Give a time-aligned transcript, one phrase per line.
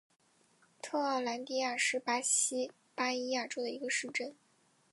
[0.81, 4.35] 特奥兰迪亚是巴西巴伊亚州的一个市镇。